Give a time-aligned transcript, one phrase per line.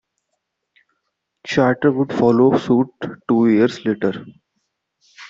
[1.45, 2.87] Charter would follow suit
[3.29, 4.25] two years later.